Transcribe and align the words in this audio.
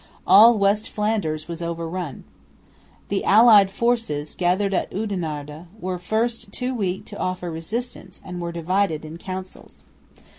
All 0.25 0.57
west 0.57 0.89
Flanders 0.89 1.47
was 1.47 1.61
overrun. 1.61 2.23
The 3.09 3.23
allied 3.23 3.69
forces, 3.69 4.33
gathered 4.33 4.73
at 4.73 4.89
Oudenarde, 4.91 5.67
were 5.79 5.93
at 5.93 6.01
first 6.01 6.51
too 6.51 6.73
weak 6.73 7.05
to 7.05 7.19
offer 7.19 7.51
resistance, 7.51 8.19
and 8.25 8.41
were 8.41 8.51
divided 8.51 9.05
in 9.05 9.17
counsels. 9.17 9.83